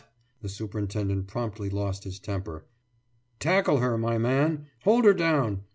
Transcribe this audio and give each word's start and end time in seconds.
«The 0.41 0.49
superintendent 0.49 1.27
promptly 1.27 1.69
lost 1.69 2.05
his 2.05 2.17
temper. 2.17 2.65
»Tackle 3.39 3.77
her, 3.77 3.99
my 3.99 4.17
man! 4.17 4.65
Hold 4.81 5.05
her 5.05 5.13
down. 5.13 5.65